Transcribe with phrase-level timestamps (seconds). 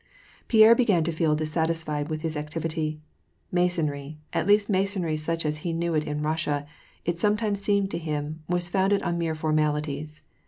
[0.47, 2.99] Pierre began to feel dissatisfied with his activity.
[3.51, 6.65] Masonry, at least Masonry such as he knew it in Russia,
[7.05, 10.21] it sometimes seemed to him, was founded on mere formalities.